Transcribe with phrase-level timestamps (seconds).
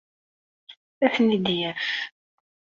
[1.05, 1.85] Ad ten-id-yaf.